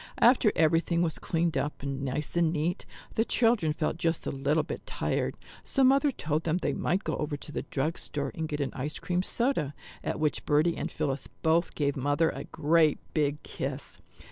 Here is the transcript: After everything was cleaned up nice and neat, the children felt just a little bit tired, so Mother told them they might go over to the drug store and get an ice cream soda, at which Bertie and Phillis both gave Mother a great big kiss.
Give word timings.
After 0.19 0.51
everything 0.55 1.03
was 1.03 1.19
cleaned 1.19 1.55
up 1.55 1.83
nice 1.83 2.35
and 2.35 2.51
neat, 2.51 2.87
the 3.13 3.23
children 3.23 3.71
felt 3.71 3.97
just 3.97 4.25
a 4.25 4.31
little 4.31 4.63
bit 4.63 4.83
tired, 4.87 5.35
so 5.63 5.83
Mother 5.83 6.09
told 6.09 6.41
them 6.43 6.57
they 6.57 6.73
might 6.73 7.03
go 7.03 7.15
over 7.17 7.37
to 7.37 7.51
the 7.51 7.61
drug 7.69 7.99
store 7.99 8.31
and 8.33 8.47
get 8.49 8.61
an 8.61 8.71
ice 8.73 8.97
cream 8.97 9.21
soda, 9.21 9.75
at 10.03 10.19
which 10.19 10.43
Bertie 10.43 10.75
and 10.75 10.89
Phillis 10.89 11.27
both 11.43 11.75
gave 11.75 11.95
Mother 11.95 12.31
a 12.31 12.45
great 12.45 12.97
big 13.13 13.43
kiss. 13.43 13.99